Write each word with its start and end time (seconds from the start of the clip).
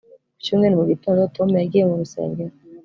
Ku 0.35 0.39
cyumweru 0.45 0.79
mu 0.79 0.85
gitondo 0.91 1.21
Tom 1.35 1.49
yagiye 1.61 1.83
mu 1.89 1.95
rusengero 2.01 2.53